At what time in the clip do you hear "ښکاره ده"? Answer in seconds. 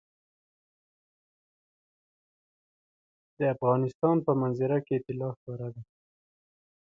5.37-5.81